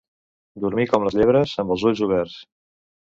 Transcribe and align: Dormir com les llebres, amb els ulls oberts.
Dormir 0.63 0.85
com 0.93 1.05
les 1.07 1.17
llebres, 1.19 1.53
amb 1.65 1.75
els 1.77 1.85
ulls 1.91 2.03
oberts. 2.07 2.39